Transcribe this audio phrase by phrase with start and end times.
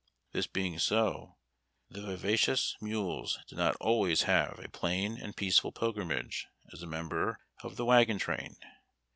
[0.31, 1.37] This being so,
[1.87, 7.37] the vivacious mule did not always have a plain and peaceful pilgrimage as a member
[7.61, 8.55] of the wagon train.